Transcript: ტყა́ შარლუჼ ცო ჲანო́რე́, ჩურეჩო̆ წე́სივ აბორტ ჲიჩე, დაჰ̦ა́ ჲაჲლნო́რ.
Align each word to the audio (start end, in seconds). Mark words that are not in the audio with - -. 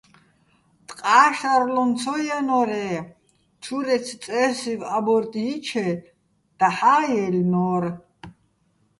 ტყა́ 0.87 1.27
შარლუჼ 1.37 1.83
ცო 1.99 2.13
ჲანო́რე́, 2.25 2.95
ჩურეჩო̆ 3.63 4.19
წე́სივ 4.23 4.81
აბორტ 4.97 5.31
ჲიჩე, 5.43 5.87
დაჰ̦ა́ 6.59 7.01
ჲაჲლნო́რ. 7.11 7.83